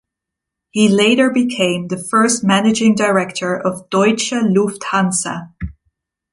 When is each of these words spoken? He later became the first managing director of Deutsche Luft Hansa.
He 0.71 0.87
later 0.89 1.29
became 1.29 1.87
the 1.87 2.03
first 2.03 2.43
managing 2.43 2.95
director 2.95 3.55
of 3.55 3.87
Deutsche 3.91 4.31
Luft 4.33 4.83
Hansa. 4.85 5.51